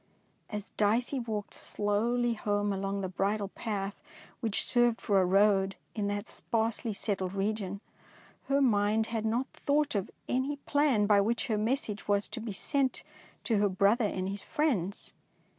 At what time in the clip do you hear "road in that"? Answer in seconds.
5.25-6.25